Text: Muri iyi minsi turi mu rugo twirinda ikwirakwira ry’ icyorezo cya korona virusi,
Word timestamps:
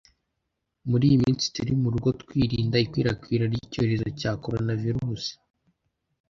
Muri 0.89 1.03
iyi 1.09 1.17
minsi 1.23 1.45
turi 1.55 1.71
mu 1.81 1.87
rugo 1.93 2.09
twirinda 2.21 2.75
ikwirakwira 2.85 3.43
ry’ 3.53 3.59
icyorezo 3.65 4.07
cya 4.19 4.31
korona 4.41 4.73
virusi, 4.83 5.31